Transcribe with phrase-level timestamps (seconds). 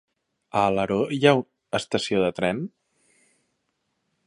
[0.61, 1.33] A Alaró hi ha
[1.81, 2.65] estació de tren?